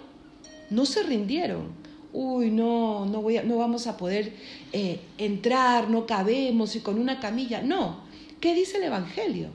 no 0.71 0.87
se 0.87 1.03
rindieron. 1.03 1.69
Uy, 2.13 2.51
no, 2.51 3.07
no, 3.07 3.23
voy 3.23 3.41
no 3.45 3.57
vamos 3.57 3.89
a 3.89 3.97
poder 3.97 4.33
eh, 4.73 5.01
entrar, 5.19 5.91
no 5.91 6.07
cabemos 6.07 6.77
y 6.77 6.81
con 6.81 6.99
una 6.99 7.19
camilla. 7.19 7.63
No, 7.63 8.01
¿qué 8.41 8.55
dice 8.55 8.77
el 8.77 8.85
Evangelio? 8.85 9.49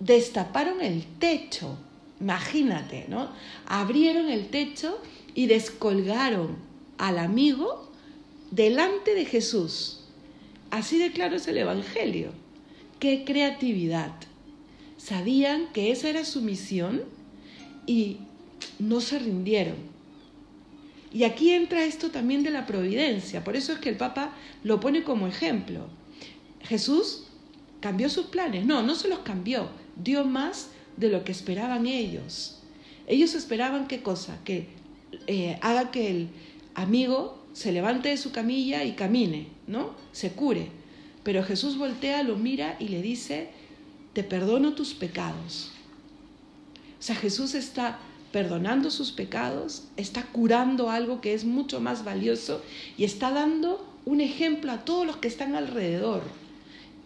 Destaparon 0.00 0.80
el 0.80 1.04
techo, 1.18 1.76
imagínate, 2.20 3.06
¿no? 3.08 3.30
Abrieron 3.66 4.30
el 4.30 4.48
techo 4.48 4.98
y 5.34 5.46
descolgaron 5.46 6.56
al 6.96 7.18
amigo 7.18 7.90
delante 8.50 9.14
de 9.14 9.24
Jesús. 9.24 9.97
Así 10.70 10.98
de 10.98 11.12
claro 11.12 11.36
es 11.36 11.48
el 11.48 11.58
Evangelio. 11.58 12.32
¡Qué 12.98 13.24
creatividad! 13.24 14.12
sabían 14.98 15.68
que 15.72 15.90
esa 15.90 16.10
era 16.10 16.24
su 16.24 16.42
misión 16.42 17.02
y 17.86 18.18
no 18.78 19.00
se 19.00 19.18
rindieron. 19.18 19.76
Y 21.10 21.24
aquí 21.24 21.50
entra 21.50 21.84
esto 21.84 22.10
también 22.10 22.42
de 22.42 22.50
la 22.50 22.66
providencia, 22.66 23.42
por 23.42 23.56
eso 23.56 23.72
es 23.72 23.78
que 23.78 23.88
el 23.88 23.96
Papa 23.96 24.34
lo 24.62 24.78
pone 24.80 25.04
como 25.04 25.26
ejemplo. 25.26 25.86
Jesús 26.60 27.24
cambió 27.80 28.10
sus 28.10 28.26
planes, 28.26 28.66
no, 28.66 28.82
no 28.82 28.94
se 28.94 29.08
los 29.08 29.20
cambió, 29.20 29.70
dio 29.96 30.24
más 30.24 30.70
de 30.98 31.08
lo 31.08 31.24
que 31.24 31.32
esperaban 31.32 31.86
ellos. 31.86 32.60
Ellos 33.06 33.34
esperaban 33.34 33.86
qué 33.86 34.02
cosa, 34.02 34.38
que 34.44 34.66
eh, 35.26 35.58
haga 35.62 35.90
que 35.90 36.10
el 36.10 36.28
amigo 36.74 37.37
se 37.58 37.72
levante 37.72 38.10
de 38.10 38.16
su 38.16 38.30
camilla 38.30 38.84
y 38.84 38.92
camine, 38.92 39.48
¿no? 39.66 39.90
Se 40.12 40.30
cure. 40.30 40.68
Pero 41.24 41.42
Jesús 41.42 41.76
voltea, 41.76 42.22
lo 42.22 42.36
mira 42.36 42.76
y 42.78 42.86
le 42.86 43.02
dice, 43.02 43.48
te 44.12 44.22
perdono 44.22 44.74
tus 44.74 44.94
pecados. 44.94 45.72
O 47.00 47.02
sea, 47.02 47.16
Jesús 47.16 47.56
está 47.56 47.98
perdonando 48.30 48.92
sus 48.92 49.10
pecados, 49.10 49.88
está 49.96 50.22
curando 50.22 50.88
algo 50.88 51.20
que 51.20 51.34
es 51.34 51.44
mucho 51.44 51.80
más 51.80 52.04
valioso 52.04 52.62
y 52.96 53.02
está 53.02 53.32
dando 53.32 53.84
un 54.04 54.20
ejemplo 54.20 54.70
a 54.70 54.84
todos 54.84 55.04
los 55.04 55.16
que 55.16 55.26
están 55.26 55.56
alrededor. 55.56 56.22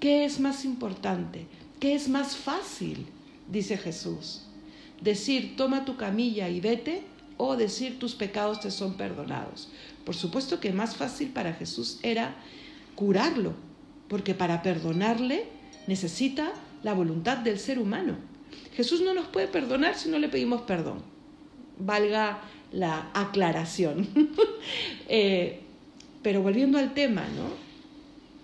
¿Qué 0.00 0.26
es 0.26 0.38
más 0.38 0.66
importante? 0.66 1.47
¿Qué 1.80 1.94
es 1.94 2.11
más 2.11 2.37
fácil? 2.37 3.06
Dice 3.50 3.78
Jesús. 3.78 4.42
Decir, 5.00 5.56
toma 5.56 5.87
tu 5.87 5.97
camilla 5.97 6.50
y 6.50 6.61
vete 6.61 7.11
o 7.44 7.56
decir 7.56 7.99
tus 7.99 8.14
pecados 8.14 8.61
te 8.61 8.70
son 8.70 8.94
perdonados. 8.94 9.68
Por 10.04 10.14
supuesto 10.14 10.61
que 10.61 10.72
más 10.72 10.94
fácil 10.94 11.30
para 11.30 11.54
Jesús 11.54 11.99
era 12.02 12.37
curarlo, 12.94 13.54
porque 14.08 14.34
para 14.34 14.62
perdonarle 14.62 15.46
necesita 15.88 16.52
la 16.84 16.94
voluntad 16.94 17.38
del 17.38 17.58
ser 17.58 17.80
humano. 17.80 18.16
Jesús 18.76 19.00
no 19.00 19.12
nos 19.12 19.26
puede 19.26 19.49
perdonar 19.49 19.96
si 19.96 20.08
no 20.08 20.18
le 20.18 20.28
pedimos 20.28 20.62
perdón. 20.62 21.02
Valga 21.78 22.40
la 22.70 23.11
aclaración. 23.14 24.08
Eh, 25.08 25.60
pero 26.23 26.40
volviendo 26.40 26.78
al 26.78 26.95
tema, 26.95 27.23
¿no? 27.36 27.49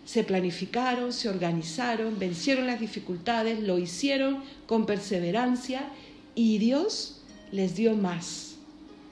Se 0.04 0.24
planificaron, 0.24 1.12
se 1.12 1.28
organizaron, 1.28 2.18
vencieron 2.18 2.66
las 2.66 2.80
dificultades, 2.80 3.60
lo 3.60 3.78
hicieron 3.78 4.42
con 4.66 4.84
perseverancia 4.84 5.88
y 6.34 6.58
Dios 6.58 7.22
les 7.52 7.76
dio 7.76 7.94
más, 7.94 8.47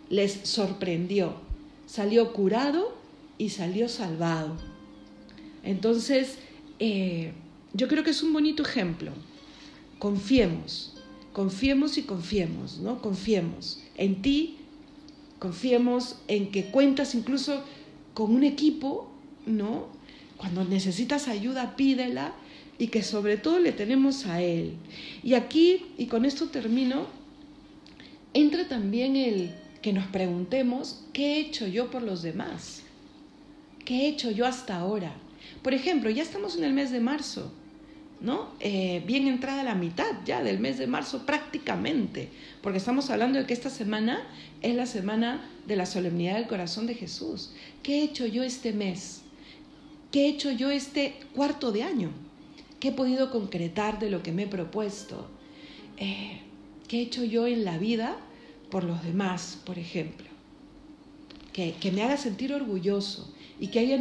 les 0.08 0.32
sorprendió. 0.44 1.34
Salió 1.86 2.32
curado 2.32 2.96
y 3.38 3.50
salió 3.50 3.88
salvado. 3.88 4.56
Entonces, 5.62 6.38
eh, 6.78 7.32
yo 7.72 7.88
creo 7.88 8.04
que 8.04 8.10
es 8.10 8.22
un 8.22 8.32
bonito 8.32 8.62
ejemplo. 8.62 9.12
Confiemos, 9.98 10.94
confiemos 11.32 11.98
y 11.98 12.02
confiemos, 12.02 12.78
¿no? 12.78 13.00
Confiemos 13.00 13.82
en 13.96 14.22
ti, 14.22 14.56
confiemos 15.38 16.16
en 16.28 16.50
que 16.50 16.66
cuentas 16.66 17.14
incluso 17.14 17.62
con 18.14 18.34
un 18.34 18.44
equipo, 18.44 19.10
¿no? 19.46 19.88
Cuando 20.36 20.64
necesitas 20.64 21.28
ayuda, 21.28 21.76
pídela 21.76 22.34
y 22.78 22.88
que 22.88 23.02
sobre 23.02 23.36
todo 23.36 23.58
le 23.58 23.72
tenemos 23.72 24.26
a 24.26 24.42
Él. 24.42 24.74
Y 25.22 25.34
aquí, 25.34 25.86
y 25.96 26.06
con 26.06 26.24
esto 26.24 26.48
termino, 26.48 27.06
entra 28.34 28.68
también 28.68 29.16
el 29.16 29.54
que 29.82 29.92
nos 29.92 30.06
preguntemos, 30.06 31.04
¿qué 31.12 31.36
he 31.36 31.40
hecho 31.40 31.66
yo 31.66 31.90
por 31.90 32.02
los 32.02 32.22
demás? 32.22 32.82
¿Qué 33.84 34.02
he 34.02 34.08
hecho 34.08 34.30
yo 34.30 34.46
hasta 34.46 34.76
ahora? 34.76 35.14
Por 35.62 35.74
ejemplo, 35.74 36.10
ya 36.10 36.22
estamos 36.22 36.56
en 36.56 36.64
el 36.64 36.72
mes 36.72 36.90
de 36.90 37.00
marzo. 37.00 37.52
¿no? 38.20 38.48
Eh, 38.60 39.02
bien 39.06 39.28
entrada 39.28 39.62
la 39.62 39.74
mitad 39.74 40.06
ya 40.24 40.42
del 40.42 40.58
mes 40.58 40.78
de 40.78 40.86
marzo 40.86 41.26
prácticamente, 41.26 42.28
porque 42.62 42.78
estamos 42.78 43.10
hablando 43.10 43.38
de 43.38 43.46
que 43.46 43.52
esta 43.52 43.70
semana 43.70 44.26
es 44.62 44.74
la 44.74 44.86
semana 44.86 45.48
de 45.66 45.76
la 45.76 45.86
solemnidad 45.86 46.36
del 46.36 46.46
corazón 46.46 46.86
de 46.86 46.94
Jesús. 46.94 47.52
¿Qué 47.82 48.00
he 48.00 48.02
hecho 48.04 48.26
yo 48.26 48.42
este 48.42 48.72
mes? 48.72 49.22
¿Qué 50.10 50.26
he 50.26 50.28
hecho 50.28 50.50
yo 50.50 50.70
este 50.70 51.14
cuarto 51.34 51.72
de 51.72 51.82
año? 51.82 52.10
¿Qué 52.80 52.88
he 52.88 52.92
podido 52.92 53.30
concretar 53.30 53.98
de 53.98 54.10
lo 54.10 54.22
que 54.22 54.32
me 54.32 54.44
he 54.44 54.46
propuesto? 54.46 55.28
Eh, 55.98 56.40
¿Qué 56.88 56.98
he 56.98 57.02
hecho 57.02 57.24
yo 57.24 57.46
en 57.46 57.64
la 57.64 57.78
vida 57.78 58.16
por 58.70 58.84
los 58.84 59.02
demás, 59.04 59.60
por 59.64 59.78
ejemplo? 59.78 60.26
Que, 61.52 61.74
que 61.80 61.92
me 61.92 62.02
haga 62.02 62.16
sentir 62.16 62.52
orgulloso, 62.52 63.32
y 63.58 63.68
que 63.68 63.78
haya 63.78 63.98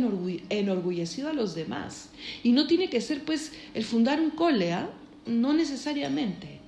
enorgullecido 0.49 1.30
a 1.30 1.34
los 1.34 1.56
demás. 1.56 2.10
Y 2.43 2.51
no 2.51 2.67
tiene 2.67 2.89
que 2.89 3.01
ser 3.01 3.23
pues 3.23 3.54
el 3.73 3.84
fundar 3.84 4.19
un 4.19 4.32
cole, 4.32 4.73
¿ah? 4.73 4.89
no 5.25 5.54
necesariamente. 5.54 6.60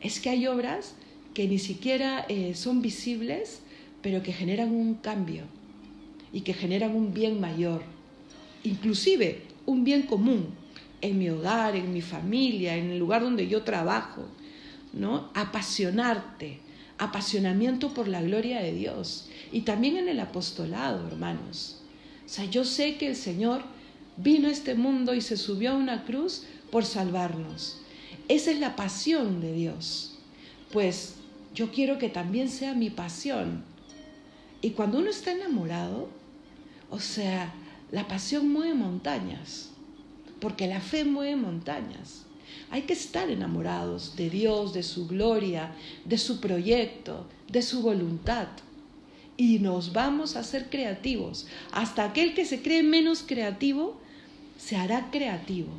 Es 0.00 0.20
que 0.20 0.30
hay 0.30 0.46
obras 0.46 0.94
que 1.34 1.48
ni 1.48 1.58
siquiera 1.58 2.26
eh, 2.28 2.54
son 2.54 2.82
visibles, 2.82 3.60
pero 4.02 4.22
que 4.22 4.32
generan 4.32 4.72
un 4.72 4.94
cambio 4.94 5.44
y 6.32 6.42
que 6.42 6.54
generan 6.54 6.94
un 6.94 7.12
bien 7.12 7.40
mayor, 7.40 7.82
inclusive 8.62 9.42
un 9.66 9.84
bien 9.84 10.02
común 10.02 10.48
en 11.00 11.18
mi 11.18 11.30
hogar, 11.30 11.76
en 11.76 11.92
mi 11.92 12.02
familia, 12.02 12.76
en 12.76 12.90
el 12.90 12.98
lugar 12.98 13.22
donde 13.22 13.48
yo 13.48 13.62
trabajo, 13.62 14.26
¿no? 14.92 15.30
Apasionarte, 15.34 16.58
apasionamiento 17.00 17.94
por 17.94 18.06
la 18.08 18.22
gloria 18.22 18.60
de 18.60 18.72
Dios 18.72 19.28
y 19.50 19.62
también 19.62 19.96
en 19.96 20.08
el 20.08 20.20
apostolado, 20.20 21.06
hermanos. 21.08 21.80
O 22.24 22.28
sea, 22.28 22.44
yo 22.44 22.64
sé 22.64 22.96
que 22.96 23.08
el 23.08 23.16
Señor 23.16 23.62
vino 24.18 24.48
a 24.48 24.52
este 24.52 24.74
mundo 24.74 25.14
y 25.14 25.22
se 25.22 25.38
subió 25.38 25.72
a 25.72 25.76
una 25.76 26.04
cruz 26.04 26.44
por 26.70 26.84
salvarnos. 26.84 27.78
Esa 28.28 28.50
es 28.50 28.60
la 28.60 28.76
pasión 28.76 29.40
de 29.40 29.52
Dios. 29.54 30.18
Pues 30.72 31.14
yo 31.54 31.72
quiero 31.72 31.98
que 31.98 32.10
también 32.10 32.50
sea 32.50 32.74
mi 32.74 32.90
pasión. 32.90 33.64
Y 34.60 34.70
cuando 34.70 34.98
uno 34.98 35.08
está 35.08 35.32
enamorado, 35.32 36.10
o 36.90 37.00
sea, 37.00 37.52
la 37.90 38.06
pasión 38.08 38.52
mueve 38.52 38.74
montañas, 38.74 39.70
porque 40.38 40.66
la 40.66 40.80
fe 40.80 41.04
mueve 41.04 41.36
montañas. 41.36 42.26
Hay 42.70 42.82
que 42.82 42.92
estar 42.92 43.30
enamorados 43.30 44.16
de 44.16 44.30
Dios, 44.30 44.72
de 44.72 44.82
su 44.82 45.06
gloria, 45.06 45.72
de 46.04 46.18
su 46.18 46.40
proyecto, 46.40 47.26
de 47.48 47.62
su 47.62 47.82
voluntad 47.82 48.48
y 49.40 49.58
nos 49.58 49.94
vamos 49.94 50.36
a 50.36 50.44
ser 50.44 50.68
creativos. 50.68 51.46
Hasta 51.72 52.04
aquel 52.04 52.34
que 52.34 52.44
se 52.44 52.60
cree 52.60 52.82
menos 52.82 53.24
creativo 53.26 53.98
se 54.58 54.76
hará 54.76 55.10
creativo. 55.10 55.70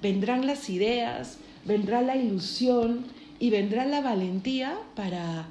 Vendrán 0.00 0.46
las 0.46 0.70
ideas, 0.70 1.38
vendrá 1.64 2.02
la 2.02 2.14
ilusión 2.14 3.04
y 3.40 3.50
vendrá 3.50 3.84
la 3.84 4.00
valentía 4.00 4.78
para 4.94 5.48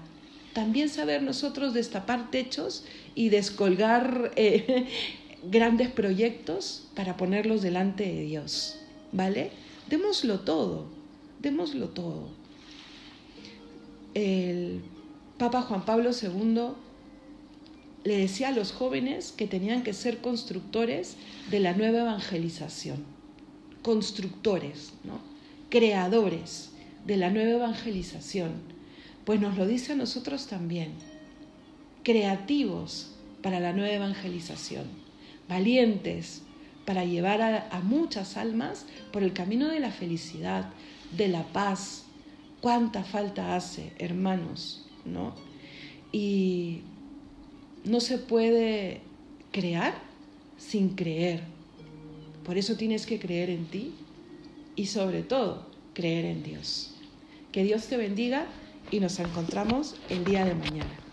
también 0.54 0.88
saber 0.88 1.22
nosotros 1.22 1.74
destapar 1.74 2.32
techos 2.32 2.86
y 3.14 3.28
descolgar 3.28 4.32
eh, 4.38 4.88
grandes 5.44 5.90
proyectos 5.90 6.88
para 6.96 7.18
ponerlos 7.18 7.62
delante 7.62 8.06
de 8.06 8.22
Dios. 8.22 8.80
¿Vale? 9.12 9.52
Démoslo 9.90 10.42
todo, 10.42 10.86
démoslo 11.40 11.90
todo. 11.90 12.30
El 14.14 14.82
Papa 15.38 15.62
Juan 15.62 15.86
Pablo 15.86 16.12
II 16.12 16.74
le 18.04 18.18
decía 18.18 18.50
a 18.50 18.52
los 18.52 18.72
jóvenes 18.72 19.34
que 19.36 19.48
tenían 19.48 19.84
que 19.84 19.94
ser 19.94 20.20
constructores 20.20 21.16
de 21.52 21.60
la 21.60 21.74
nueva 21.74 22.00
evangelización. 22.02 23.18
constructores, 23.82 24.92
¿no? 25.06 25.22
creadores 25.70 26.72
de 27.06 27.16
la 27.18 27.30
nueva 27.30 27.52
evangelización, 27.52 28.52
pues 29.24 29.40
nos 29.40 29.58
lo 29.58 29.66
dice 29.66 29.94
a 29.94 29.96
nosotros 29.96 30.48
también, 30.48 30.92
creativos 32.04 33.12
para 33.42 33.60
la 33.60 33.72
nueva 33.72 33.94
evangelización, 33.94 34.86
valientes 35.48 36.42
para 36.88 37.04
llevar 37.04 37.42
a, 37.42 37.82
muchas 37.82 38.38
almas 38.38 38.86
por 39.12 39.22
el 39.22 39.34
camino 39.34 39.68
de 39.68 39.82
la 39.82 39.92
felicidad, 39.92 40.70
de 41.12 41.28
la 41.28 41.44
paz. 41.44 42.06
¿Cuánta 42.62 43.04
falta 43.04 43.58
hace, 43.58 43.92
hermanos? 44.00 44.86
¿No? 45.04 45.36
Y 46.14 46.84
no 47.84 48.00
se 48.00 48.18
puede 48.18 49.02
crear 49.52 49.96
sin 50.58 50.96
creer. 50.96 51.44
Por 52.46 52.58
eso 52.58 52.78
tienes 52.78 53.06
que 53.06 53.20
creer 53.20 53.50
en 53.50 53.66
ti 53.66 53.94
y 54.78 54.86
sobre 54.86 55.24
todo 55.24 55.68
creer 55.94 56.24
en 56.24 56.42
Dios. 56.42 56.94
Que 57.52 57.66
Dios 57.66 57.88
te 57.88 57.98
bendiga 57.98 58.46
y 58.92 59.02
nos 59.02 59.20
encontramos 59.20 59.96
el 60.08 60.24
día 60.24 60.46
de 60.46 60.56
mañana. 60.56 61.07